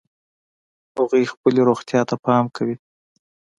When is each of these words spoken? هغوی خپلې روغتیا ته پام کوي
هغوی 0.97 1.23
خپلې 1.33 1.61
روغتیا 1.69 2.01
ته 2.09 2.15
پام 2.25 2.45
کوي 2.55 2.75